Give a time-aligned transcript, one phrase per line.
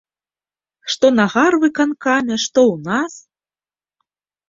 [0.93, 3.13] Што на гарвыканкаме, што ў нас.